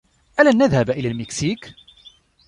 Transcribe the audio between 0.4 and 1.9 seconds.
نذهب إلى المكسيك؟